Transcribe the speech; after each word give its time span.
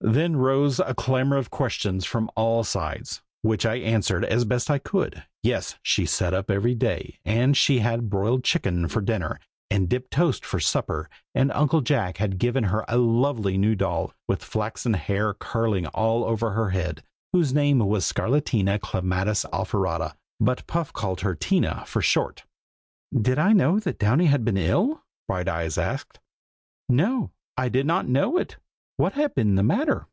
Then 0.00 0.36
rose 0.36 0.78
a 0.78 0.94
clamor 0.94 1.36
of 1.36 1.50
questions 1.50 2.04
from 2.04 2.30
all 2.36 2.62
sides, 2.62 3.20
which 3.42 3.66
I 3.66 3.74
answered 3.74 4.24
as 4.24 4.44
best 4.44 4.70
I 4.70 4.78
could. 4.78 5.24
Yes, 5.42 5.76
she 5.82 6.06
sat 6.06 6.32
up 6.32 6.52
every 6.52 6.76
day, 6.76 7.18
and 7.24 7.56
she 7.56 7.80
had 7.80 8.08
broiled 8.08 8.44
chicken 8.44 8.86
for 8.86 9.00
dinner, 9.00 9.40
and 9.72 9.88
dip 9.88 10.08
toast 10.08 10.46
for 10.46 10.60
supper, 10.60 11.10
and 11.34 11.50
Uncle 11.50 11.80
Jack 11.80 12.18
had 12.18 12.38
given 12.38 12.64
her 12.64 12.84
a 12.86 12.96
lovely 12.96 13.58
new 13.58 13.74
doll, 13.74 14.14
with 14.28 14.44
flaxen 14.44 14.94
hair 14.94 15.34
curling 15.34 15.88
all 15.88 16.24
over 16.24 16.52
her 16.52 16.70
head, 16.70 17.02
whose 17.32 17.52
name 17.52 17.80
was 17.80 18.04
Scarlatina 18.06 18.78
Clematis 18.80 19.44
Alfarata; 19.52 20.14
but 20.38 20.64
Puff 20.68 20.92
called 20.92 21.22
her 21.22 21.34
Tina, 21.34 21.82
"for 21.86 22.00
short." 22.02 22.44
"Did 23.12 23.40
I 23.40 23.52
know 23.52 23.80
that 23.80 23.98
Downy 23.98 24.26
had 24.26 24.44
been 24.44 24.56
ill?" 24.56 25.02
Brighteyes 25.28 25.76
asked. 25.76 26.20
"No 26.88 27.32
I 27.56 27.68
did 27.68 27.84
not 27.84 28.06
know 28.08 28.38
it! 28.38 28.58
What 28.96 29.12
had 29.12 29.36
been 29.36 29.54
the 29.54 29.62
matter?" 29.62 30.08